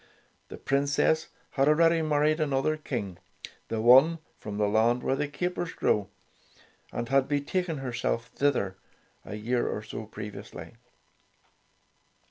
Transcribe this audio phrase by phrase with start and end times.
[0.47, 3.19] The Princess had already married another King,
[3.67, 6.09] the one from the land where the capers grow,
[6.91, 8.77] and had be taken herself thither,
[9.23, 10.73] a year or so previously.